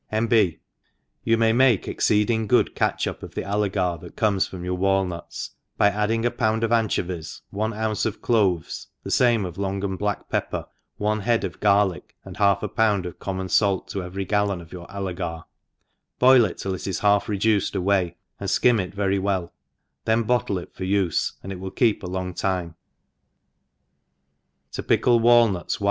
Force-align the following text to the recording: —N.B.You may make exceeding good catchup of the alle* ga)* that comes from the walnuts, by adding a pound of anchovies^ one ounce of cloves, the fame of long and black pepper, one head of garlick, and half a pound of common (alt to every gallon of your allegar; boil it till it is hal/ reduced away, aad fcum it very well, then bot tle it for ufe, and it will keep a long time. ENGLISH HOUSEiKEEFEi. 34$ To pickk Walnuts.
—N.B.You 0.11 1.37
may 1.37 1.53
make 1.53 1.87
exceeding 1.87 2.47
good 2.47 2.73
catchup 2.73 3.21
of 3.21 3.35
the 3.35 3.43
alle* 3.43 3.69
ga)* 3.69 3.97
that 3.97 4.15
comes 4.15 4.47
from 4.47 4.63
the 4.63 4.73
walnuts, 4.73 5.51
by 5.77 5.89
adding 5.89 6.25
a 6.25 6.31
pound 6.31 6.63
of 6.63 6.71
anchovies^ 6.71 7.41
one 7.51 7.71
ounce 7.71 8.03
of 8.07 8.19
cloves, 8.19 8.87
the 9.03 9.11
fame 9.11 9.45
of 9.45 9.59
long 9.59 9.83
and 9.83 9.99
black 9.99 10.27
pepper, 10.27 10.65
one 10.97 11.19
head 11.19 11.43
of 11.43 11.59
garlick, 11.59 12.15
and 12.25 12.37
half 12.37 12.63
a 12.63 12.67
pound 12.67 13.05
of 13.05 13.19
common 13.19 13.47
(alt 13.61 13.87
to 13.89 14.01
every 14.01 14.25
gallon 14.25 14.59
of 14.59 14.73
your 14.73 14.87
allegar; 14.89 15.43
boil 16.17 16.45
it 16.45 16.57
till 16.57 16.73
it 16.73 16.87
is 16.87 17.01
hal/ 17.01 17.23
reduced 17.27 17.75
away, 17.75 18.17
aad 18.41 18.47
fcum 18.47 18.81
it 18.81 18.95
very 18.95 19.19
well, 19.19 19.53
then 20.05 20.23
bot 20.23 20.47
tle 20.47 20.57
it 20.57 20.73
for 20.73 20.83
ufe, 20.83 21.33
and 21.43 21.51
it 21.51 21.59
will 21.59 21.69
keep 21.69 22.01
a 22.01 22.07
long 22.07 22.33
time. 22.33 22.73
ENGLISH 24.71 24.71
HOUSEiKEEFEi. 24.71 24.71
34$ 24.71 24.71
To 24.71 24.81
pickk 24.97 25.21
Walnuts. 25.21 25.79